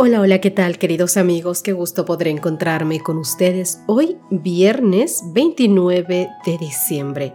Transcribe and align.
Hola, 0.00 0.20
hola, 0.20 0.40
¿qué 0.40 0.52
tal 0.52 0.78
queridos 0.78 1.16
amigos? 1.16 1.60
Qué 1.60 1.72
gusto 1.72 2.04
poder 2.04 2.28
encontrarme 2.28 3.00
con 3.00 3.18
ustedes 3.18 3.80
hoy, 3.88 4.16
viernes 4.30 5.24
29 5.32 6.28
de 6.46 6.58
diciembre, 6.58 7.34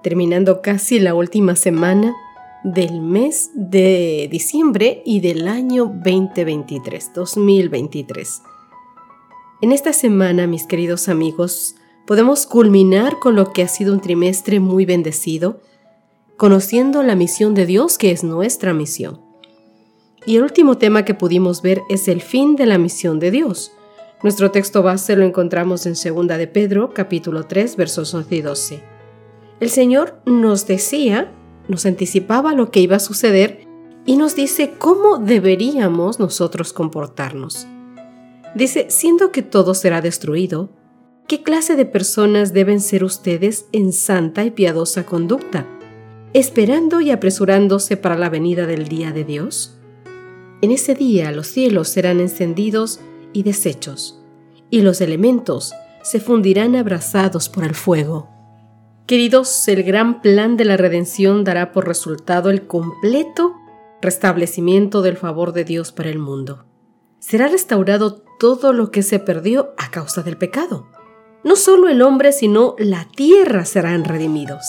terminando 0.00 0.62
casi 0.62 1.00
la 1.00 1.16
última 1.16 1.56
semana 1.56 2.14
del 2.62 3.00
mes 3.00 3.50
de 3.56 4.28
diciembre 4.30 5.02
y 5.04 5.18
del 5.18 5.48
año 5.48 5.86
2023, 5.86 7.14
2023. 7.14 8.42
En 9.62 9.72
esta 9.72 9.92
semana, 9.92 10.46
mis 10.46 10.68
queridos 10.68 11.08
amigos, 11.08 11.74
podemos 12.06 12.46
culminar 12.46 13.18
con 13.18 13.34
lo 13.34 13.52
que 13.52 13.64
ha 13.64 13.68
sido 13.68 13.92
un 13.92 14.00
trimestre 14.00 14.60
muy 14.60 14.86
bendecido, 14.86 15.58
conociendo 16.36 17.02
la 17.02 17.16
misión 17.16 17.54
de 17.54 17.66
Dios 17.66 17.98
que 17.98 18.12
es 18.12 18.22
nuestra 18.22 18.72
misión. 18.72 19.27
Y 20.26 20.36
el 20.36 20.42
último 20.42 20.78
tema 20.78 21.04
que 21.04 21.14
pudimos 21.14 21.62
ver 21.62 21.82
es 21.88 22.08
el 22.08 22.20
fin 22.20 22.56
de 22.56 22.66
la 22.66 22.78
misión 22.78 23.18
de 23.18 23.30
Dios. 23.30 23.72
Nuestro 24.22 24.50
texto 24.50 24.82
base 24.82 25.14
lo 25.16 25.24
encontramos 25.24 25.86
en 25.86 25.94
2 25.94 26.26
de 26.26 26.46
Pedro, 26.48 26.92
capítulo 26.92 27.44
3, 27.44 27.76
versos 27.76 28.12
11 28.12 28.34
y 28.34 28.40
12. 28.40 28.82
El 29.60 29.70
Señor 29.70 30.20
nos 30.26 30.66
decía, 30.66 31.32
nos 31.68 31.86
anticipaba 31.86 32.52
lo 32.52 32.70
que 32.70 32.80
iba 32.80 32.96
a 32.96 33.00
suceder 33.00 33.66
y 34.06 34.16
nos 34.16 34.34
dice 34.34 34.74
cómo 34.78 35.18
deberíamos 35.18 36.18
nosotros 36.18 36.72
comportarnos. 36.72 37.66
Dice, 38.54 38.86
siendo 38.88 39.30
que 39.30 39.42
todo 39.42 39.74
será 39.74 40.00
destruido, 40.00 40.70
¿qué 41.28 41.42
clase 41.42 41.76
de 41.76 41.84
personas 41.84 42.52
deben 42.52 42.80
ser 42.80 43.04
ustedes 43.04 43.66
en 43.72 43.92
santa 43.92 44.44
y 44.44 44.50
piadosa 44.50 45.06
conducta, 45.06 45.66
esperando 46.32 47.00
y 47.00 47.10
apresurándose 47.10 47.96
para 47.96 48.16
la 48.16 48.30
venida 48.30 48.66
del 48.66 48.88
día 48.88 49.12
de 49.12 49.24
Dios? 49.24 49.77
En 50.60 50.72
ese 50.72 50.94
día 50.94 51.30
los 51.30 51.46
cielos 51.46 51.88
serán 51.88 52.18
encendidos 52.18 53.00
y 53.32 53.44
deshechos, 53.44 54.20
y 54.70 54.82
los 54.82 55.00
elementos 55.00 55.72
se 56.02 56.18
fundirán 56.18 56.74
abrazados 56.74 57.48
por 57.48 57.64
el 57.64 57.74
fuego. 57.74 58.28
Queridos, 59.06 59.68
el 59.68 59.84
gran 59.84 60.20
plan 60.20 60.56
de 60.56 60.64
la 60.64 60.76
redención 60.76 61.44
dará 61.44 61.70
por 61.70 61.86
resultado 61.86 62.50
el 62.50 62.66
completo 62.66 63.54
restablecimiento 64.02 65.02
del 65.02 65.16
favor 65.16 65.52
de 65.52 65.64
Dios 65.64 65.92
para 65.92 66.10
el 66.10 66.18
mundo. 66.18 66.64
Será 67.20 67.48
restaurado 67.48 68.22
todo 68.38 68.72
lo 68.72 68.90
que 68.90 69.02
se 69.02 69.18
perdió 69.18 69.74
a 69.76 69.90
causa 69.90 70.22
del 70.22 70.36
pecado. 70.36 70.88
No 71.44 71.56
solo 71.56 71.88
el 71.88 72.02
hombre, 72.02 72.32
sino 72.32 72.74
la 72.78 73.08
tierra 73.14 73.64
serán 73.64 74.04
redimidos, 74.04 74.64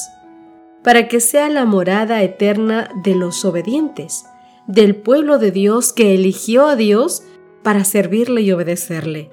para 0.84 1.08
que 1.08 1.20
sea 1.20 1.50
la 1.50 1.66
morada 1.66 2.22
eterna 2.22 2.90
de 3.04 3.16
los 3.16 3.44
obedientes 3.44 4.26
del 4.70 4.96
pueblo 4.96 5.40
de 5.40 5.50
Dios 5.50 5.94
que 5.94 6.14
eligió 6.14 6.68
a 6.68 6.76
Dios 6.76 7.24
para 7.64 7.84
servirle 7.84 8.44
y 8.44 8.52
obedecerle. 8.52 9.32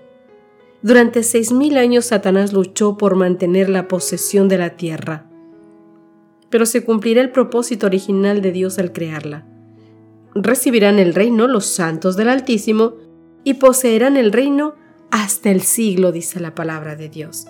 Durante 0.80 1.22
seis 1.22 1.52
mil 1.52 1.76
años 1.76 2.06
Satanás 2.06 2.54
luchó 2.54 2.96
por 2.96 3.16
mantener 3.16 3.68
la 3.68 3.86
posesión 3.86 4.48
de 4.48 4.56
la 4.56 4.78
tierra, 4.78 5.26
pero 6.48 6.64
se 6.64 6.86
cumplirá 6.86 7.20
el 7.20 7.32
propósito 7.32 7.86
original 7.86 8.40
de 8.40 8.50
Dios 8.50 8.78
al 8.78 8.94
crearla. 8.94 9.46
Recibirán 10.34 10.98
el 10.98 11.12
reino 11.12 11.46
los 11.48 11.66
santos 11.66 12.16
del 12.16 12.30
Altísimo 12.30 12.94
y 13.44 13.54
poseerán 13.54 14.16
el 14.16 14.32
reino 14.32 14.74
hasta 15.10 15.50
el 15.50 15.60
siglo, 15.60 16.12
dice 16.12 16.40
la 16.40 16.54
palabra 16.54 16.96
de 16.96 17.10
Dios, 17.10 17.46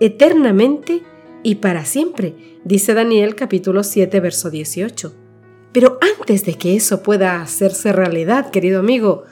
eternamente 0.00 1.02
y 1.42 1.56
para 1.56 1.84
siempre, 1.84 2.34
dice 2.64 2.94
Daniel 2.94 3.34
capítulo 3.34 3.82
7, 3.82 4.20
verso 4.20 4.48
18. 4.48 5.25
Pero 5.76 5.98
antes 6.00 6.46
de 6.46 6.54
que 6.54 6.74
eso 6.74 7.02
pueda 7.02 7.42
hacerse 7.42 7.92
realidad, 7.92 8.48
querido 8.48 8.80
amigo, 8.80 9.24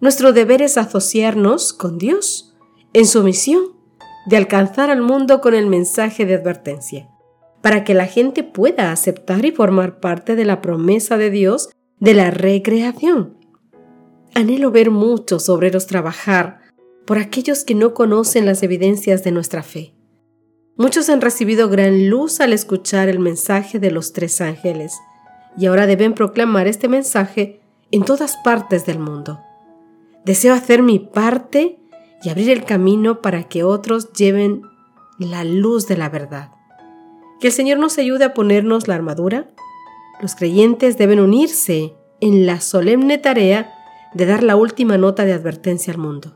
nuestro 0.00 0.32
deber 0.32 0.62
es 0.62 0.78
asociarnos 0.78 1.72
con 1.72 1.98
Dios 1.98 2.54
en 2.92 3.04
su 3.04 3.24
misión 3.24 3.72
de 4.26 4.36
alcanzar 4.36 4.90
al 4.90 5.02
mundo 5.02 5.40
con 5.40 5.54
el 5.54 5.66
mensaje 5.66 6.24
de 6.24 6.36
advertencia, 6.36 7.08
para 7.62 7.82
que 7.82 7.94
la 7.94 8.06
gente 8.06 8.44
pueda 8.44 8.92
aceptar 8.92 9.44
y 9.44 9.50
formar 9.50 9.98
parte 9.98 10.36
de 10.36 10.44
la 10.44 10.60
promesa 10.60 11.16
de 11.16 11.30
Dios 11.30 11.70
de 11.98 12.14
la 12.14 12.30
recreación. 12.30 13.36
Anhelo 14.36 14.70
ver 14.70 14.92
muchos 14.92 15.48
obreros 15.48 15.88
trabajar 15.88 16.60
por 17.06 17.18
aquellos 17.18 17.64
que 17.64 17.74
no 17.74 17.92
conocen 17.92 18.46
las 18.46 18.62
evidencias 18.62 19.24
de 19.24 19.32
nuestra 19.32 19.64
fe. 19.64 19.94
Muchos 20.76 21.08
han 21.08 21.20
recibido 21.20 21.68
gran 21.68 22.08
luz 22.08 22.38
al 22.38 22.52
escuchar 22.52 23.08
el 23.08 23.18
mensaje 23.18 23.80
de 23.80 23.90
los 23.90 24.12
tres 24.12 24.40
ángeles, 24.40 24.94
y 25.58 25.66
ahora 25.66 25.86
deben 25.86 26.14
proclamar 26.14 26.66
este 26.68 26.88
mensaje 26.88 27.60
en 27.90 28.04
todas 28.04 28.36
partes 28.44 28.86
del 28.86 28.98
mundo. 28.98 29.40
Deseo 30.24 30.54
hacer 30.54 30.82
mi 30.82 30.98
parte 30.98 31.78
y 32.22 32.28
abrir 32.28 32.50
el 32.50 32.64
camino 32.64 33.20
para 33.22 33.44
que 33.44 33.64
otros 33.64 34.12
lleven 34.12 34.62
la 35.18 35.44
luz 35.44 35.86
de 35.88 35.96
la 35.96 36.08
verdad. 36.08 36.52
Que 37.40 37.48
el 37.48 37.52
Señor 37.52 37.78
nos 37.78 37.98
ayude 37.98 38.24
a 38.24 38.34
ponernos 38.34 38.88
la 38.88 38.94
armadura. 38.94 39.48
Los 40.20 40.34
creyentes 40.34 40.98
deben 40.98 41.20
unirse 41.20 41.94
en 42.20 42.46
la 42.46 42.60
solemne 42.60 43.18
tarea 43.18 43.72
de 44.14 44.26
dar 44.26 44.42
la 44.42 44.56
última 44.56 44.96
nota 44.98 45.24
de 45.24 45.32
advertencia 45.32 45.92
al 45.92 45.98
mundo. 45.98 46.34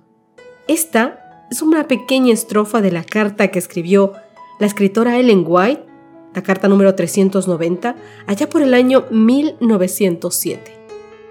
Esta 0.69 1.47
es 1.51 1.63
una 1.63 1.87
pequeña 1.87 2.33
estrofa 2.33 2.81
de 2.81 2.93
la 2.93 3.05
carta 3.05 3.49
que 3.49 3.59
escribió 3.59 4.15
la 4.59 4.67
escritora 4.67 5.19
Ellen 5.19 5.45
White 5.47 5.92
la 6.35 6.43
carta 6.43 6.69
número 6.69 6.95
390, 6.95 7.97
allá 8.27 8.49
por 8.49 8.63
el 8.63 8.75
año 8.75 9.05
1907. 9.11 10.79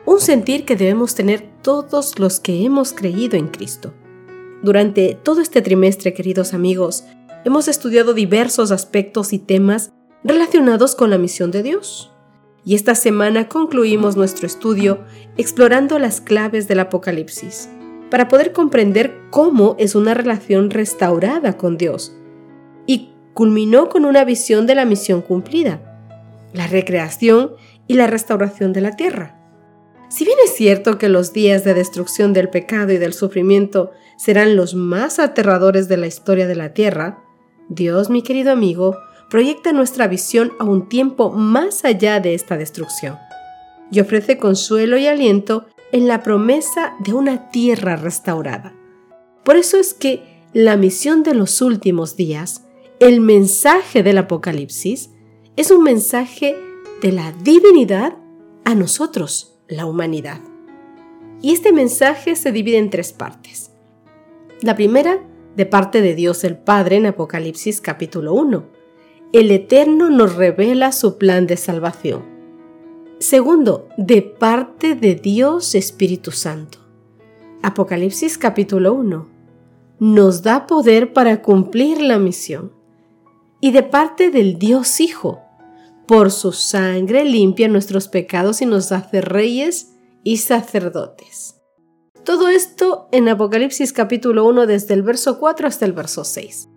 Un 0.06 0.20
sentir 0.20 0.66
que 0.66 0.76
debemos 0.76 1.16
tener 1.16 1.48
todos 1.62 2.20
los 2.20 2.40
que 2.40 2.66
hemos 2.66 2.94
creído 2.94 3.38
en 3.38 3.48
Cristo. 3.48 3.94
Durante 4.64 5.18
todo 5.22 5.42
este 5.42 5.62
trimestre, 5.62 6.14
queridos 6.14 6.54
amigos, 6.54 7.04
hemos 7.46 7.68
estudiado 7.68 8.14
diversos 8.14 8.72
aspectos 8.72 9.34
y 9.34 9.40
temas 9.40 9.92
relacionados 10.24 10.96
con 10.96 11.10
la 11.10 11.18
misión 11.18 11.52
de 11.52 11.64
Dios. 11.64 12.12
Y 12.64 12.76
esta 12.76 12.94
semana 12.94 13.48
concluimos 13.48 14.16
nuestro 14.16 14.46
estudio 14.46 15.00
explorando 15.38 15.98
las 15.98 16.22
claves 16.22 16.68
del 16.68 16.80
Apocalipsis, 16.80 17.70
para 18.12 18.28
poder 18.28 18.52
comprender 18.52 19.20
cómo 19.32 19.76
es 19.80 19.96
una 19.96 20.14
relación 20.14 20.70
restaurada 20.70 21.58
con 21.58 21.78
Dios 21.78 22.14
y 22.86 23.10
culminó 23.34 23.90
con 23.90 24.06
una 24.06 24.24
visión 24.24 24.68
de 24.68 24.76
la 24.76 24.86
misión 24.86 25.22
cumplida, 25.22 25.82
la 26.54 26.68
recreación 26.68 27.52
y 27.88 27.96
la 27.96 28.08
restauración 28.08 28.74
de 28.74 28.82
la 28.82 28.96
tierra. 28.96 29.38
Si 30.10 30.26
bien 30.26 30.38
es 30.44 30.54
cierto 30.54 30.98
que 30.98 31.08
los 31.08 31.32
días 31.32 31.64
de 31.64 31.74
destrucción 31.74 32.34
del 32.34 32.50
pecado 32.50 32.92
y 32.92 32.98
del 32.98 33.14
sufrimiento 33.14 33.92
serán 34.18 34.58
los 34.58 34.76
más 34.76 35.20
aterradores 35.20 35.88
de 35.88 35.98
la 35.98 36.08
historia 36.08 36.48
de 36.48 36.56
la 36.56 36.74
tierra, 36.74 37.24
Dios, 37.70 38.10
mi 38.10 38.22
querido 38.22 38.52
amigo, 38.52 38.98
proyecta 39.30 39.72
nuestra 39.72 40.08
visión 40.08 40.52
a 40.60 40.66
un 40.66 40.90
tiempo 40.90 41.32
más 41.32 41.86
allá 41.86 42.20
de 42.20 42.34
esta 42.34 42.58
destrucción 42.58 43.18
y 43.90 44.02
ofrece 44.02 44.38
consuelo 44.38 44.98
y 44.98 45.08
aliento 45.08 45.68
en 45.94 46.08
la 46.08 46.24
promesa 46.24 46.96
de 47.00 47.14
una 47.14 47.50
tierra 47.50 47.96
restaurada. 47.96 48.74
Por 49.44 49.56
eso 49.56 49.78
es 49.78 49.94
que 49.94 50.44
la 50.54 50.76
misión 50.76 51.24
de 51.24 51.34
los 51.34 51.62
últimos 51.62 52.18
días 52.18 52.66
el 53.02 53.20
mensaje 53.20 54.04
del 54.04 54.20
Apocalipsis 54.20 55.10
es 55.56 55.72
un 55.72 55.82
mensaje 55.82 56.56
de 57.02 57.12
la 57.12 57.32
divinidad 57.32 58.16
a 58.64 58.76
nosotros, 58.76 59.58
la 59.68 59.88
humanidad. 59.88 60.40
Y 61.42 61.52
este 61.52 61.74
mensaje 61.74 62.36
se 62.36 62.52
divide 62.52 62.78
en 62.78 62.92
tres 62.92 63.12
partes. 63.12 63.72
La 64.62 64.76
primera, 64.76 65.20
de 65.56 65.66
parte 65.66 66.02
de 66.02 66.14
Dios 66.14 66.44
el 66.44 66.60
Padre 66.60 66.98
en 66.98 67.08
Apocalipsis 67.08 67.82
capítulo 67.82 68.36
1. 68.36 68.66
El 69.34 69.50
Eterno 69.50 70.12
nos 70.12 70.36
revela 70.36 70.92
su 70.92 71.18
plan 71.18 71.48
de 71.48 71.58
salvación. 71.58 72.24
Segundo, 73.18 73.90
de 73.98 74.22
parte 74.22 74.94
de 74.94 75.16
Dios 75.16 75.74
Espíritu 75.74 76.30
Santo. 76.30 76.78
Apocalipsis 77.64 78.38
capítulo 78.38 78.94
1. 78.94 79.28
Nos 79.98 80.44
da 80.44 80.68
poder 80.68 81.14
para 81.14 81.42
cumplir 81.42 82.00
la 82.00 82.20
misión 82.20 82.80
y 83.62 83.72
de 83.72 83.84
parte 83.84 84.32
del 84.32 84.58
Dios 84.58 85.00
Hijo. 85.00 85.40
Por 86.08 86.32
su 86.32 86.52
sangre 86.52 87.24
limpia 87.24 87.70
nuestros 87.70 88.08
pecados 88.08 88.62
y 88.62 88.66
nos 88.66 88.92
hace 88.92 89.22
reyes 89.22 89.94
y 90.24 90.38
sacerdotes. 90.38 91.56
Todo 92.26 92.50
esto 92.50 93.08
en 93.12 93.30
Apocalipsis 93.30 93.94
capítulo 93.94 94.46
1 94.46 94.66
desde 94.66 94.96
el 94.96 95.04
verso 95.04 95.40
4 95.40 95.68
hasta 95.68 95.86
el 95.86 95.94
verso 95.94 96.24
6. 96.24 96.70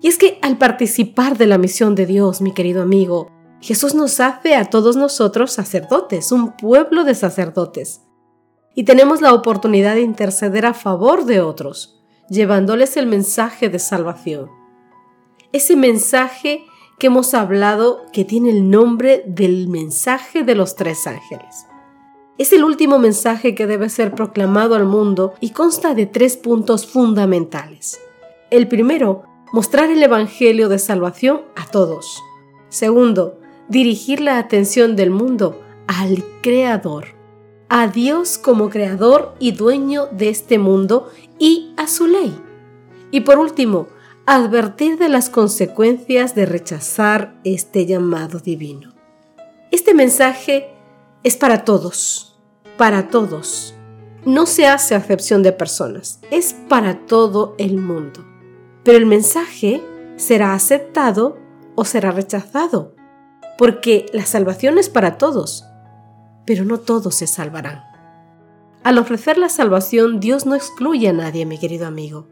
Y 0.00 0.08
es 0.08 0.16
que 0.16 0.38
al 0.42 0.58
participar 0.58 1.36
de 1.36 1.46
la 1.46 1.58
misión 1.58 1.94
de 1.94 2.06
Dios, 2.06 2.40
mi 2.40 2.54
querido 2.54 2.82
amigo, 2.82 3.30
Jesús 3.60 3.94
nos 3.94 4.20
hace 4.20 4.54
a 4.54 4.70
todos 4.70 4.96
nosotros 4.96 5.52
sacerdotes, 5.52 6.30
un 6.30 6.56
pueblo 6.56 7.02
de 7.04 7.14
sacerdotes. 7.14 8.02
Y 8.74 8.84
tenemos 8.84 9.20
la 9.20 9.34
oportunidad 9.34 9.96
de 9.96 10.02
interceder 10.02 10.66
a 10.66 10.74
favor 10.74 11.24
de 11.24 11.40
otros, 11.40 12.00
llevándoles 12.30 12.96
el 12.96 13.06
mensaje 13.06 13.68
de 13.68 13.80
salvación. 13.80 14.57
Ese 15.50 15.76
mensaje 15.76 16.66
que 16.98 17.06
hemos 17.06 17.32
hablado 17.32 18.04
que 18.12 18.26
tiene 18.26 18.50
el 18.50 18.68
nombre 18.68 19.24
del 19.26 19.68
mensaje 19.68 20.44
de 20.44 20.54
los 20.54 20.76
tres 20.76 21.06
ángeles. 21.06 21.66
Es 22.36 22.52
el 22.52 22.64
último 22.64 22.98
mensaje 22.98 23.54
que 23.54 23.66
debe 23.66 23.88
ser 23.88 24.14
proclamado 24.14 24.74
al 24.74 24.84
mundo 24.84 25.32
y 25.40 25.50
consta 25.50 25.94
de 25.94 26.04
tres 26.04 26.36
puntos 26.36 26.86
fundamentales. 26.86 27.98
El 28.50 28.68
primero, 28.68 29.24
mostrar 29.50 29.90
el 29.90 30.02
Evangelio 30.02 30.68
de 30.68 30.78
salvación 30.78 31.40
a 31.56 31.64
todos. 31.66 32.22
Segundo, 32.68 33.40
dirigir 33.68 34.20
la 34.20 34.38
atención 34.38 34.96
del 34.96 35.10
mundo 35.10 35.62
al 35.86 36.22
Creador, 36.42 37.14
a 37.70 37.88
Dios 37.88 38.36
como 38.36 38.68
Creador 38.68 39.34
y 39.38 39.52
dueño 39.52 40.08
de 40.12 40.28
este 40.28 40.58
mundo 40.58 41.10
y 41.38 41.72
a 41.78 41.86
su 41.86 42.06
ley. 42.06 42.38
Y 43.10 43.22
por 43.22 43.38
último, 43.38 43.88
advertir 44.34 44.98
de 44.98 45.08
las 45.08 45.30
consecuencias 45.30 46.34
de 46.34 46.46
rechazar 46.46 47.38
este 47.44 47.86
llamado 47.86 48.40
divino. 48.40 48.94
Este 49.70 49.94
mensaje 49.94 50.70
es 51.22 51.36
para 51.36 51.64
todos 51.64 52.28
para 52.78 53.08
todos. 53.08 53.74
No 54.24 54.46
se 54.46 54.66
hace 54.66 54.94
acepción 54.94 55.42
de 55.42 55.52
personas, 55.52 56.20
es 56.30 56.54
para 56.54 57.04
todo 57.06 57.54
el 57.58 57.76
mundo. 57.76 58.24
Pero 58.84 58.96
el 58.96 59.04
mensaje 59.04 59.82
será 60.16 60.54
aceptado 60.54 61.36
o 61.74 61.84
será 61.84 62.12
rechazado, 62.12 62.94
porque 63.58 64.06
la 64.12 64.24
salvación 64.24 64.78
es 64.78 64.88
para 64.88 65.18
todos, 65.18 65.66
pero 66.46 66.64
no 66.64 66.78
todos 66.78 67.16
se 67.16 67.26
salvarán. 67.26 67.82
Al 68.84 68.96
ofrecer 68.98 69.36
la 69.36 69.48
salvación, 69.48 70.20
Dios 70.20 70.46
no 70.46 70.54
excluye 70.54 71.08
a 71.08 71.12
nadie, 71.12 71.44
mi 71.44 71.58
querido 71.58 71.86
amigo. 71.86 72.28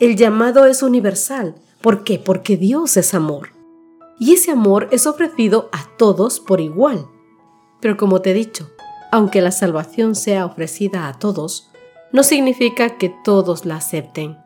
El 0.00 0.14
llamado 0.14 0.66
es 0.66 0.84
universal. 0.84 1.56
¿Por 1.82 2.04
qué? 2.04 2.20
Porque 2.20 2.56
Dios 2.56 2.96
es 2.96 3.14
amor. 3.14 3.48
Y 4.20 4.34
ese 4.34 4.52
amor 4.52 4.86
es 4.92 5.08
ofrecido 5.08 5.68
a 5.72 5.88
todos 5.96 6.38
por 6.38 6.60
igual. 6.60 7.08
Pero 7.80 7.96
como 7.96 8.20
te 8.20 8.30
he 8.30 8.34
dicho, 8.34 8.70
aunque 9.10 9.40
la 9.40 9.50
salvación 9.50 10.14
sea 10.14 10.46
ofrecida 10.46 11.08
a 11.08 11.18
todos, 11.18 11.72
no 12.12 12.22
significa 12.22 12.96
que 12.96 13.12
todos 13.24 13.64
la 13.64 13.76
acepten. 13.76 14.38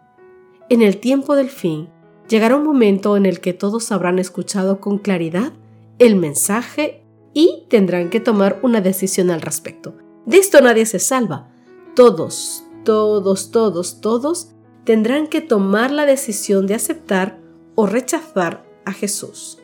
En 0.70 0.80
el 0.80 0.96
tiempo 0.96 1.36
del 1.36 1.50
fin, 1.50 1.90
llegará 2.30 2.56
un 2.56 2.64
momento 2.64 3.18
en 3.18 3.26
el 3.26 3.40
que 3.40 3.52
todos 3.52 3.92
habrán 3.92 4.18
escuchado 4.18 4.80
con 4.80 4.96
claridad 4.96 5.52
el 5.98 6.16
mensaje 6.16 7.04
y 7.34 7.66
tendrán 7.68 8.08
que 8.08 8.20
tomar 8.20 8.58
una 8.62 8.80
decisión 8.80 9.30
al 9.30 9.42
respecto. 9.42 9.94
De 10.24 10.38
esto 10.38 10.62
nadie 10.62 10.86
se 10.86 10.98
salva. 10.98 11.50
Todos, 11.94 12.64
todos, 12.84 13.50
todos, 13.50 14.00
todos 14.00 14.48
tendrán 14.84 15.26
que 15.26 15.40
tomar 15.40 15.90
la 15.90 16.06
decisión 16.06 16.66
de 16.66 16.74
aceptar 16.74 17.38
o 17.74 17.86
rechazar 17.86 18.64
a 18.84 18.92
Jesús. 18.92 19.58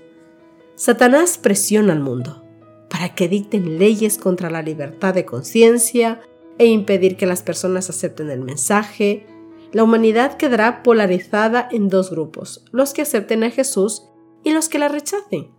Satanás 0.74 1.38
presiona 1.38 1.92
al 1.92 2.00
mundo 2.00 2.44
para 2.88 3.14
que 3.14 3.28
dicten 3.28 3.78
leyes 3.78 4.18
contra 4.18 4.50
la 4.50 4.62
libertad 4.62 5.14
de 5.14 5.24
conciencia 5.24 6.20
e 6.58 6.66
impedir 6.66 7.16
que 7.16 7.26
las 7.26 7.42
personas 7.42 7.90
acepten 7.90 8.30
el 8.30 8.40
mensaje, 8.40 9.26
la 9.72 9.84
humanidad 9.84 10.36
quedará 10.36 10.82
polarizada 10.82 11.68
en 11.70 11.88
dos 11.88 12.10
grupos, 12.10 12.64
los 12.72 12.94
que 12.94 13.02
acepten 13.02 13.44
a 13.44 13.50
Jesús 13.50 14.04
y 14.42 14.52
los 14.52 14.68
que 14.68 14.78
la 14.78 14.88
rechacen. 14.88 15.50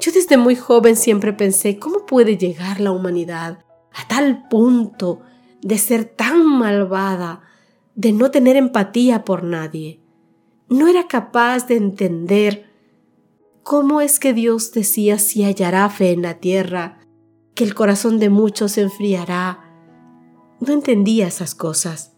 Yo 0.00 0.12
desde 0.12 0.36
muy 0.36 0.56
joven 0.56 0.96
siempre 0.96 1.32
pensé, 1.32 1.78
¿cómo 1.78 2.06
puede 2.06 2.36
llegar 2.36 2.80
la 2.80 2.90
humanidad 2.90 3.64
a 3.92 4.08
tal 4.08 4.48
punto 4.48 5.20
de 5.62 5.78
ser 5.78 6.04
tan 6.04 6.44
malvada, 6.46 7.42
de 7.94 8.12
no 8.12 8.30
tener 8.30 8.56
empatía 8.56 9.24
por 9.24 9.44
nadie? 9.44 10.00
No 10.68 10.88
era 10.88 11.06
capaz 11.06 11.66
de 11.66 11.76
entender 11.76 12.74
¿Cómo 13.64 14.02
es 14.02 14.20
que 14.20 14.34
Dios 14.34 14.72
decía 14.72 15.18
si 15.18 15.42
hallará 15.42 15.88
fe 15.88 16.10
en 16.10 16.20
la 16.20 16.34
tierra, 16.34 16.98
que 17.54 17.64
el 17.64 17.74
corazón 17.74 18.18
de 18.18 18.28
muchos 18.28 18.72
se 18.72 18.82
enfriará? 18.82 19.72
No 20.60 20.74
entendía 20.74 21.26
esas 21.26 21.54
cosas. 21.54 22.12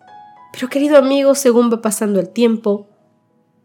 Pero 0.53 0.69
querido 0.69 0.97
amigo, 0.97 1.37
según 1.37 1.73
va 1.73 1.81
pasando 1.81 2.19
el 2.19 2.31
tiempo, 2.31 2.89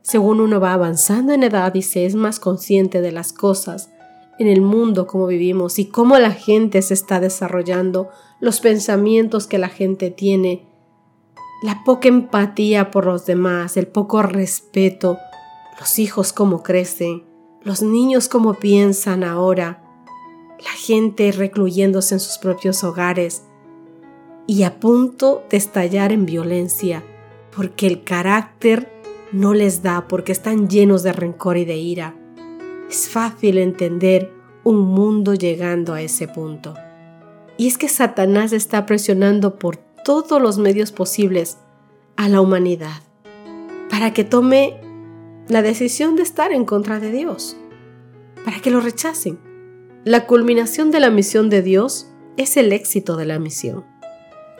según 0.04 0.42
uno 0.42 0.60
va 0.60 0.74
avanzando 0.74 1.34
en 1.34 1.42
edad 1.42 1.74
y 1.74 1.82
se 1.82 2.06
es 2.06 2.14
más 2.14 2.40
consciente 2.40 3.02
de 3.02 3.12
las 3.12 3.34
cosas 3.34 3.90
en 4.38 4.46
el 4.46 4.62
mundo 4.62 5.08
como 5.08 5.26
vivimos 5.26 5.80
y 5.80 5.86
cómo 5.86 6.20
la 6.20 6.32
gente 6.32 6.84
se 6.84 6.94
está 6.94 7.20
desarrollando, 7.20 8.10
los 8.40 8.60
pensamientos 8.60 9.48
que 9.48 9.58
la 9.58 9.70
gente 9.70 10.12
tiene, 10.12 10.68
la 11.62 11.84
poca 11.84 12.08
empatía 12.08 12.90
por 12.90 13.06
los 13.06 13.26
demás, 13.26 13.78
el 13.78 13.88
poco 13.88 14.24
respeto, 14.24 15.18
los 15.80 16.00
hijos 16.00 16.34
cómo 16.34 16.64
crecen, 16.64 17.24
los 17.64 17.84
niños 17.84 18.28
como 18.28 18.56
piensan 18.56 19.24
ahora, 19.24 19.84
la 20.64 20.72
gente 20.72 21.32
recluyéndose 21.32 22.16
en 22.16 22.20
sus 22.20 22.40
propios 22.40 22.84
hogares 22.84 23.44
y 24.48 24.64
a 24.64 24.80
punto 24.80 25.44
de 25.50 25.58
estallar 25.58 26.12
en 26.12 26.26
violencia, 26.26 27.04
porque 27.56 27.86
el 27.86 28.04
carácter 28.04 28.92
no 29.32 29.54
les 29.54 29.84
da, 29.84 30.08
porque 30.08 30.32
están 30.32 30.68
llenos 30.68 31.04
de 31.04 31.14
rencor 31.14 31.58
y 31.58 31.66
de 31.66 31.78
ira. 31.78 32.16
Es 32.90 33.08
fácil 33.08 33.58
entender 33.60 34.34
un 34.64 34.80
mundo 34.80 35.36
llegando 35.36 35.94
a 35.94 36.02
ese 36.02 36.28
punto. 36.28 36.74
Y 37.58 37.68
es 37.68 37.78
que 37.78 37.88
Satanás 37.88 38.52
está 38.52 38.86
presionando 38.86 39.58
por 39.58 39.78
todos 40.04 40.42
los 40.42 40.58
medios 40.58 40.92
posibles 40.92 41.58
a 42.16 42.30
la 42.30 42.42
humanidad 42.42 43.02
para 43.90 44.14
que 44.14 44.24
tome 44.24 44.80
la 45.48 45.62
decisión 45.62 46.16
de 46.16 46.24
estar 46.24 46.54
en 46.54 46.66
contra 46.66 47.00
de 47.00 47.12
Dios, 47.12 47.58
para 48.46 48.62
que 48.62 48.72
lo 48.72 48.80
rechacen. 48.80 49.38
La 50.06 50.26
culminación 50.26 50.92
de 50.92 51.00
la 51.02 51.10
misión 51.10 51.50
de 51.50 51.62
Dios 51.62 52.08
es 52.38 52.56
el 52.58 52.72
éxito 52.72 53.18
de 53.18 53.26
la 53.26 53.38
misión. 53.38 53.86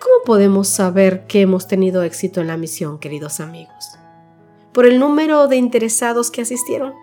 ¿Cómo 0.02 0.16
podemos 0.26 0.68
saber 0.68 1.26
que 1.28 1.42
hemos 1.42 1.68
tenido 1.68 2.04
éxito 2.04 2.42
en 2.42 2.48
la 2.48 2.58
misión, 2.58 3.00
queridos 3.00 3.40
amigos? 3.40 3.98
¿Por 4.74 4.86
el 4.86 5.00
número 5.00 5.48
de 5.48 5.58
interesados 5.58 6.30
que 6.30 6.42
asistieron? 6.42 6.94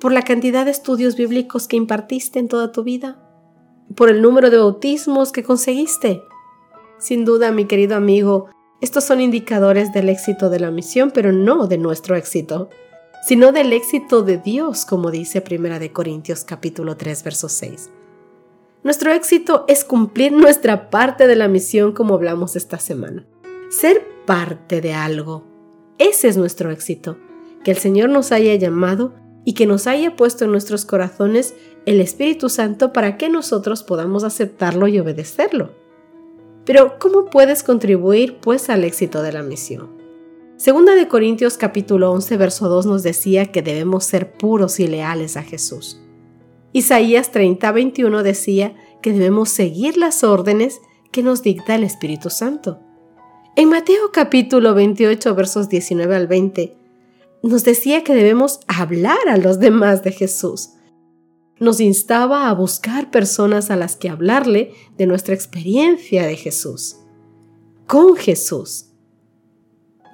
¿Por 0.00 0.12
la 0.12 0.22
cantidad 0.22 0.64
de 0.64 0.70
estudios 0.70 1.16
bíblicos 1.16 1.68
que 1.68 1.76
impartiste 1.76 2.38
en 2.38 2.48
toda 2.48 2.72
tu 2.72 2.82
vida? 2.82 3.18
¿Por 3.94 4.10
el 4.10 4.22
número 4.22 4.50
de 4.50 4.58
bautismos 4.58 5.32
que 5.32 5.42
conseguiste? 5.42 6.22
Sin 6.98 7.24
duda, 7.24 7.52
mi 7.52 7.66
querido 7.66 7.94
amigo, 7.94 8.48
estos 8.80 9.04
son 9.04 9.20
indicadores 9.20 9.92
del 9.92 10.08
éxito 10.08 10.50
de 10.50 10.58
la 10.58 10.72
misión, 10.72 11.12
pero 11.12 11.30
no 11.30 11.68
de 11.68 11.78
nuestro 11.78 12.16
éxito, 12.16 12.70
sino 13.24 13.52
del 13.52 13.72
éxito 13.72 14.22
de 14.22 14.38
Dios, 14.38 14.84
como 14.84 15.12
dice 15.12 15.40
Primera 15.40 15.78
de 15.78 15.92
Corintios 15.92 16.44
capítulo 16.44 16.96
3, 16.96 17.22
verso 17.22 17.48
6. 17.48 17.90
Nuestro 18.82 19.12
éxito 19.12 19.64
es 19.68 19.84
cumplir 19.84 20.32
nuestra 20.32 20.90
parte 20.90 21.28
de 21.28 21.36
la 21.36 21.46
misión 21.46 21.92
como 21.92 22.14
hablamos 22.14 22.56
esta 22.56 22.78
semana. 22.80 23.26
Ser 23.70 24.04
parte 24.26 24.80
de 24.80 24.94
algo. 24.94 25.44
Ese 25.98 26.28
es 26.28 26.36
nuestro 26.36 26.70
éxito. 26.70 27.16
Que 27.62 27.72
el 27.72 27.76
Señor 27.76 28.08
nos 28.08 28.32
haya 28.32 28.54
llamado 28.56 29.14
y 29.44 29.54
que 29.54 29.66
nos 29.66 29.86
haya 29.86 30.16
puesto 30.16 30.44
en 30.44 30.52
nuestros 30.52 30.84
corazones 30.84 31.54
el 31.86 32.00
Espíritu 32.00 32.48
Santo 32.48 32.92
para 32.92 33.16
que 33.16 33.28
nosotros 33.28 33.82
podamos 33.82 34.24
aceptarlo 34.24 34.88
y 34.88 34.98
obedecerlo. 34.98 35.72
Pero, 36.68 36.98
¿cómo 36.98 37.30
puedes 37.30 37.62
contribuir 37.62 38.40
pues 38.42 38.68
al 38.68 38.84
éxito 38.84 39.22
de 39.22 39.32
la 39.32 39.42
misión? 39.42 39.88
Segunda 40.58 40.94
de 40.94 41.08
Corintios 41.08 41.56
capítulo 41.56 42.12
11 42.12 42.36
verso 42.36 42.68
2 42.68 42.84
nos 42.84 43.02
decía 43.02 43.46
que 43.46 43.62
debemos 43.62 44.04
ser 44.04 44.34
puros 44.34 44.78
y 44.78 44.86
leales 44.86 45.38
a 45.38 45.42
Jesús. 45.42 45.98
Isaías 46.74 47.32
30 47.32 47.72
21 47.72 48.22
decía 48.22 48.76
que 49.00 49.14
debemos 49.14 49.48
seguir 49.48 49.96
las 49.96 50.22
órdenes 50.22 50.82
que 51.10 51.22
nos 51.22 51.42
dicta 51.42 51.74
el 51.74 51.84
Espíritu 51.84 52.28
Santo. 52.28 52.80
En 53.56 53.70
Mateo 53.70 54.12
capítulo 54.12 54.74
28 54.74 55.34
versos 55.34 55.70
19 55.70 56.14
al 56.14 56.26
20 56.26 56.76
nos 57.44 57.64
decía 57.64 58.04
que 58.04 58.14
debemos 58.14 58.60
hablar 58.66 59.26
a 59.30 59.38
los 59.38 59.58
demás 59.58 60.02
de 60.02 60.12
Jesús. 60.12 60.72
Nos 61.60 61.80
instaba 61.80 62.48
a 62.48 62.54
buscar 62.54 63.10
personas 63.10 63.70
a 63.70 63.76
las 63.76 63.96
que 63.96 64.08
hablarle 64.08 64.74
de 64.96 65.06
nuestra 65.06 65.34
experiencia 65.34 66.26
de 66.26 66.36
Jesús, 66.36 66.96
con 67.86 68.16
Jesús. 68.16 68.92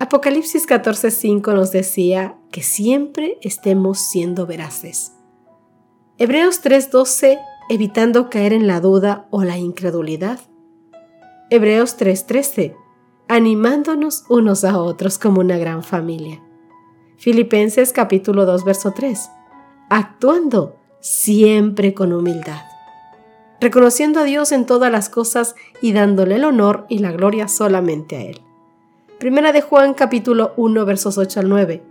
Apocalipsis 0.00 0.66
14:5 0.66 1.54
nos 1.54 1.70
decía 1.70 2.38
que 2.50 2.62
siempre 2.62 3.38
estemos 3.42 3.98
siendo 3.98 4.46
veraces. 4.46 5.12
Hebreos 6.16 6.62
3:12, 6.62 7.38
evitando 7.68 8.30
caer 8.30 8.52
en 8.52 8.66
la 8.66 8.80
duda 8.80 9.26
o 9.30 9.44
la 9.44 9.58
incredulidad. 9.58 10.40
Hebreos 11.50 11.96
3:13, 11.96 12.74
animándonos 13.28 14.24
unos 14.30 14.64
a 14.64 14.78
otros 14.78 15.18
como 15.18 15.40
una 15.40 15.58
gran 15.58 15.82
familia. 15.82 16.42
Filipenses 17.18 17.92
capítulo 17.92 18.46
2, 18.46 18.64
verso 18.64 18.92
3. 18.92 19.30
Actuando 19.90 20.76
siempre 21.04 21.92
con 21.92 22.14
humildad. 22.14 22.62
Reconociendo 23.60 24.20
a 24.20 24.24
Dios 24.24 24.52
en 24.52 24.64
todas 24.64 24.90
las 24.90 25.10
cosas 25.10 25.54
y 25.82 25.92
dándole 25.92 26.36
el 26.36 26.44
honor 26.44 26.86
y 26.88 26.98
la 26.98 27.12
gloria 27.12 27.46
solamente 27.46 28.16
a 28.16 28.22
Él. 28.22 28.40
Primera 29.18 29.52
de 29.52 29.60
Juan 29.60 29.92
capítulo 29.92 30.54
1 30.56 30.84
versos 30.86 31.18
8 31.18 31.40
al 31.40 31.50
9. 31.50 31.82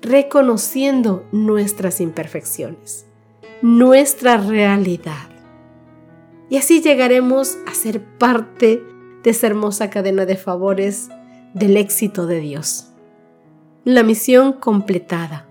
Reconociendo 0.00 1.26
nuestras 1.30 2.00
imperfecciones, 2.00 3.04
nuestra 3.60 4.38
realidad. 4.38 5.28
Y 6.48 6.56
así 6.56 6.80
llegaremos 6.80 7.58
a 7.66 7.74
ser 7.74 8.02
parte 8.02 8.82
de 9.22 9.30
esa 9.30 9.46
hermosa 9.46 9.90
cadena 9.90 10.24
de 10.24 10.36
favores 10.36 11.10
del 11.52 11.76
éxito 11.76 12.26
de 12.26 12.40
Dios. 12.40 12.88
La 13.84 14.02
misión 14.02 14.54
completada. 14.54 15.48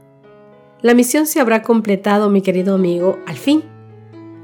La 0.83 0.93
misión 0.93 1.27
se 1.27 1.39
habrá 1.39 1.61
completado, 1.61 2.29
mi 2.29 2.41
querido 2.41 2.75
amigo, 2.75 3.17
al 3.25 3.37
fin, 3.37 3.63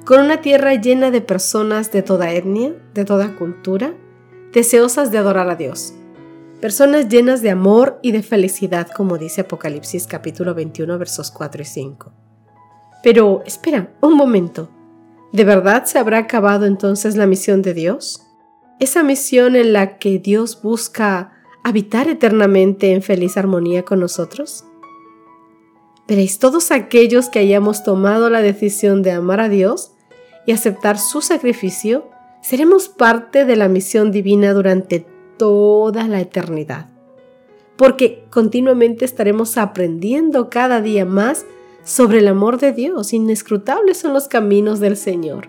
con 0.06 0.22
una 0.22 0.40
tierra 0.40 0.74
llena 0.76 1.12
de 1.12 1.20
personas 1.20 1.92
de 1.92 2.02
toda 2.02 2.32
etnia, 2.32 2.74
de 2.94 3.04
toda 3.04 3.36
cultura, 3.36 3.94
deseosas 4.54 5.12
de 5.12 5.18
adorar 5.18 5.50
a 5.50 5.58
Dios. 5.58 5.94
Personas 6.62 7.10
llenas 7.10 7.42
de 7.42 7.50
amor 7.50 8.00
y 8.02 8.14
de 8.14 8.24
felicidad, 8.24 8.88
como 8.88 9.18
dice 9.18 9.42
Apocalipsis 9.42 10.08
capítulo 10.08 10.56
21 10.56 10.98
versos 10.98 11.30
4 11.30 11.62
y 11.62 11.66
5. 11.66 12.14
Pero 13.04 13.44
espera, 13.46 13.92
un 14.00 14.16
momento. 14.16 14.70
¿De 15.34 15.44
verdad 15.44 15.84
se 15.84 16.00
habrá 16.00 16.20
acabado 16.20 16.66
entonces 16.66 17.18
la 17.18 17.28
misión 17.28 17.62
de 17.62 17.74
Dios? 17.74 18.26
Esa 18.80 19.04
misión 19.04 19.58
en 19.58 19.74
la 19.74 19.98
que 19.98 20.20
Dios 20.20 20.62
busca 20.62 21.34
habitar 21.66 22.08
eternamente 22.08 22.94
en 22.94 23.02
feliz 23.02 23.36
armonía 23.36 23.84
con 23.84 24.00
nosotros? 24.00 24.64
Veréis, 26.10 26.40
todos 26.40 26.72
aquellos 26.72 27.30
que 27.30 27.38
hayamos 27.38 27.84
tomado 27.84 28.32
la 28.32 28.42
decisión 28.42 29.04
de 29.04 29.12
amar 29.12 29.40
a 29.40 29.48
Dios 29.48 29.92
y 30.48 30.54
aceptar 30.54 30.98
su 30.98 31.22
sacrificio, 31.22 32.10
seremos 32.42 32.90
parte 32.90 33.46
de 33.46 33.56
la 33.56 33.68
misión 33.68 34.12
divina 34.12 34.54
durante 34.54 35.06
toda 35.38 36.08
la 36.08 36.20
eternidad. 36.20 36.90
Porque 37.78 38.26
continuamente 38.32 39.06
estaremos 39.06 39.56
aprendiendo 39.58 40.50
cada 40.50 40.82
día 40.82 41.06
más 41.06 41.46
sobre 41.84 42.18
el 42.18 42.28
amor 42.28 42.60
de 42.60 42.74
Dios. 42.74 43.14
Inescrutables 43.14 44.00
son 44.00 44.14
los 44.14 44.28
caminos 44.28 44.80
del 44.80 44.98
Señor. 44.98 45.48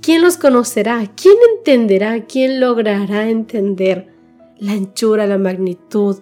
¿Quién 0.00 0.22
los 0.22 0.38
conocerá? 0.38 1.12
¿Quién 1.14 1.36
entenderá? 1.58 2.24
¿Quién 2.24 2.58
logrará 2.58 3.28
entender 3.28 4.14
la 4.56 4.72
anchura, 4.72 5.26
la 5.26 5.36
magnitud, 5.36 6.16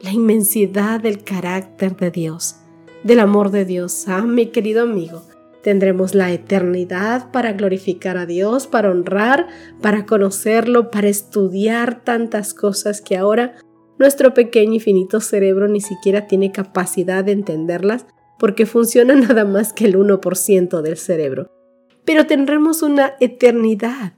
la 0.00 0.12
inmensidad 0.12 1.00
del 1.00 1.24
carácter 1.24 1.96
de 1.96 2.10
Dios, 2.12 2.56
del 3.04 3.20
amor 3.20 3.50
de 3.50 3.64
Dios. 3.64 4.08
Ah, 4.08 4.22
mi 4.22 4.46
querido 4.46 4.82
amigo, 4.82 5.22
tendremos 5.62 6.14
la 6.14 6.32
eternidad 6.32 7.30
para 7.30 7.52
glorificar 7.52 8.16
a 8.16 8.26
Dios, 8.26 8.66
para 8.66 8.90
honrar, 8.90 9.46
para 9.80 10.06
conocerlo, 10.06 10.90
para 10.90 11.08
estudiar 11.08 12.02
tantas 12.02 12.54
cosas 12.54 13.00
que 13.00 13.16
ahora 13.16 13.54
nuestro 13.98 14.34
pequeño 14.34 14.74
y 14.74 14.80
finito 14.80 15.20
cerebro 15.20 15.68
ni 15.68 15.80
siquiera 15.80 16.26
tiene 16.26 16.50
capacidad 16.50 17.22
de 17.22 17.32
entenderlas 17.32 18.06
porque 18.38 18.66
funciona 18.66 19.14
nada 19.14 19.44
más 19.44 19.72
que 19.72 19.84
el 19.84 19.96
1% 19.96 20.80
del 20.80 20.96
cerebro. 20.96 21.50
Pero 22.04 22.26
tendremos 22.26 22.82
una 22.82 23.14
eternidad 23.20 24.14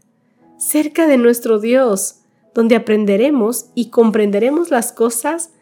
cerca 0.58 1.06
de 1.06 1.18
nuestro 1.18 1.58
Dios, 1.58 2.22
donde 2.54 2.74
aprenderemos 2.74 3.66
y 3.74 3.90
comprenderemos 3.90 4.70
las 4.70 4.92
cosas 4.92 5.52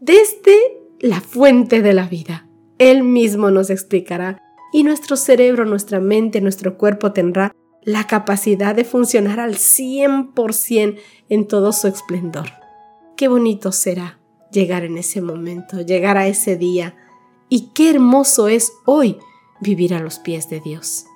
desde 0.00 0.56
la 1.00 1.20
fuente 1.20 1.82
de 1.82 1.92
la 1.92 2.06
vida. 2.06 2.45
Él 2.78 3.02
mismo 3.02 3.50
nos 3.50 3.70
explicará 3.70 4.42
y 4.72 4.82
nuestro 4.82 5.16
cerebro, 5.16 5.64
nuestra 5.64 6.00
mente, 6.00 6.40
nuestro 6.40 6.76
cuerpo 6.76 7.12
tendrá 7.12 7.52
la 7.82 8.06
capacidad 8.06 8.74
de 8.74 8.84
funcionar 8.84 9.40
al 9.40 9.54
100% 9.54 10.98
en 11.28 11.48
todo 11.48 11.72
su 11.72 11.86
esplendor. 11.86 12.50
Qué 13.16 13.28
bonito 13.28 13.72
será 13.72 14.18
llegar 14.50 14.84
en 14.84 14.98
ese 14.98 15.22
momento, 15.22 15.80
llegar 15.80 16.18
a 16.18 16.26
ese 16.26 16.56
día 16.56 16.94
y 17.48 17.68
qué 17.74 17.90
hermoso 17.90 18.48
es 18.48 18.72
hoy 18.84 19.18
vivir 19.60 19.94
a 19.94 20.00
los 20.00 20.18
pies 20.18 20.50
de 20.50 20.60
Dios. 20.60 21.06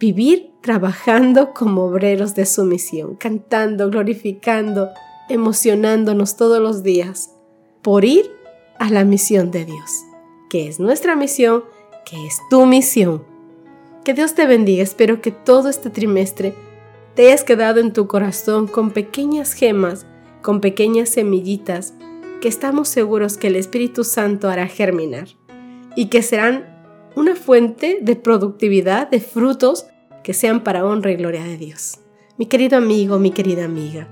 Vivir 0.00 0.52
trabajando 0.62 1.52
como 1.52 1.84
obreros 1.84 2.34
de 2.34 2.46
su 2.46 2.64
misión, 2.64 3.14
cantando, 3.16 3.90
glorificando, 3.90 4.88
emocionándonos 5.28 6.36
todos 6.36 6.60
los 6.60 6.82
días 6.82 7.30
por 7.82 8.04
ir 8.04 8.30
a 8.78 8.90
la 8.90 9.04
misión 9.04 9.50
de 9.50 9.64
Dios, 9.64 10.04
que 10.52 10.68
es 10.68 10.78
nuestra 10.78 11.16
misión, 11.16 11.64
que 12.04 12.26
es 12.26 12.38
tu 12.50 12.66
misión. 12.66 13.24
Que 14.04 14.12
Dios 14.12 14.34
te 14.34 14.46
bendiga. 14.46 14.82
Espero 14.82 15.22
que 15.22 15.30
todo 15.30 15.70
este 15.70 15.88
trimestre 15.88 16.52
te 17.14 17.28
hayas 17.28 17.42
quedado 17.42 17.80
en 17.80 17.94
tu 17.94 18.06
corazón 18.06 18.66
con 18.66 18.90
pequeñas 18.90 19.54
gemas, 19.54 20.04
con 20.42 20.60
pequeñas 20.60 21.08
semillitas 21.08 21.94
que 22.42 22.48
estamos 22.48 22.90
seguros 22.90 23.38
que 23.38 23.46
el 23.46 23.56
Espíritu 23.56 24.04
Santo 24.04 24.50
hará 24.50 24.66
germinar 24.66 25.28
y 25.96 26.10
que 26.10 26.20
serán 26.20 26.66
una 27.16 27.34
fuente 27.34 28.00
de 28.02 28.14
productividad, 28.14 29.08
de 29.08 29.20
frutos 29.20 29.86
que 30.22 30.34
sean 30.34 30.62
para 30.62 30.84
honra 30.84 31.12
y 31.12 31.16
gloria 31.16 31.44
de 31.44 31.56
Dios. 31.56 32.00
Mi 32.36 32.44
querido 32.44 32.76
amigo, 32.76 33.18
mi 33.18 33.30
querida 33.30 33.64
amiga, 33.64 34.06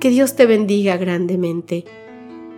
que 0.00 0.08
Dios 0.08 0.36
te 0.36 0.46
bendiga 0.46 0.96
grandemente, 0.96 1.84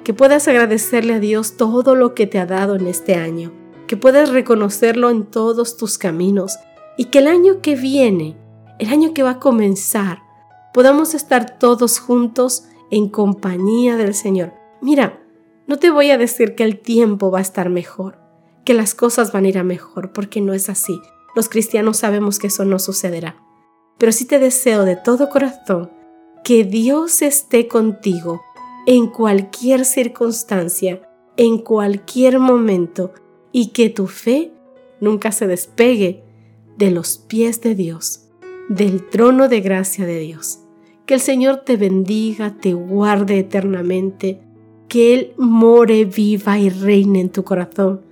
que 0.05 0.15
puedas 0.15 0.47
agradecerle 0.47 1.15
a 1.15 1.21
Dios 1.21 1.57
todo 1.57 1.95
lo 1.95 2.15
que 2.15 2.27
te 2.27 2.39
ha 2.39 2.47
dado 2.47 2.77
en 2.77 2.87
este 2.87 3.15
año, 3.15 3.53
que 3.87 3.97
puedas 3.97 4.29
reconocerlo 4.31 5.11
en 5.11 5.25
todos 5.25 5.77
tus 5.77 5.99
caminos 5.99 6.59
y 6.97 7.07
que 7.07 7.19
el 7.19 7.27
año 7.27 7.63
que 7.63 7.75
viene, 7.75 8.37
el 8.79 8.91
año 8.91 9.15
que 9.15 9.23
va 9.23 9.31
a 9.31 9.41
comenzar, 9.41 10.23
podamos 10.75 11.15
estar 11.15 11.59
todos 11.59 11.99
juntos 11.99 12.65
en 12.91 13.09
compañía 13.09 13.97
del 13.97 14.15
Señor. 14.15 14.53
Mira, 14.83 15.21
no 15.67 15.79
te 15.79 15.91
voy 15.91 16.11
a 16.11 16.19
decir 16.19 16.55
que 16.55 16.65
el 16.65 16.79
tiempo 16.79 17.31
va 17.31 17.39
a 17.39 17.43
estar 17.43 17.71
mejor, 17.71 18.19
que 18.65 18.75
las 18.75 18.95
cosas 18.95 19.33
van 19.33 19.47
a 19.47 19.49
ir 19.49 19.59
a 19.59 19.65
mejor, 19.65 20.13
porque 20.13 20.43
no 20.43 20.53
es 20.53 20.69
así. 20.69 21.01
Los 21.35 21.49
cristianos 21.49 21.97
sabemos 21.97 22.39
que 22.39 22.49
eso 22.49 22.65
no 22.65 22.79
sucederá. 22.79 23.37
Pero 23.97 24.13
sí 24.13 24.27
te 24.27 24.39
deseo 24.39 24.85
de 24.85 24.97
todo 24.97 25.31
corazón 25.31 25.91
que 26.45 26.65
Dios 26.65 27.23
esté 27.23 27.69
contigo 27.69 28.43
en 28.87 29.07
cualquier 29.07 29.85
circunstancia, 29.85 31.09
en 31.37 31.59
cualquier 31.59 32.39
momento, 32.39 33.13
y 33.53 33.69
que 33.69 33.89
tu 33.89 34.07
fe 34.07 34.53
nunca 35.01 35.33
se 35.33 35.47
despegue 35.47 36.25
de 36.77 36.91
los 36.91 37.19
pies 37.19 37.61
de 37.61 37.75
Dios, 37.75 38.29
del 38.69 39.09
trono 39.09 39.49
de 39.49 39.61
gracia 39.61 40.07
de 40.07 40.19
Dios. 40.19 40.61
Que 41.07 41.15
el 41.15 41.21
Señor 41.21 41.63
te 41.65 41.77
bendiga, 41.77 42.57
te 42.61 42.75
guarde 42.75 43.39
eternamente, 43.39 44.41
que 44.89 45.15
Él 45.15 45.35
more, 45.37 46.05
viva 46.05 46.59
y 46.59 46.71
reine 46.71 47.21
en 47.21 47.31
tu 47.31 47.45
corazón. 47.45 48.03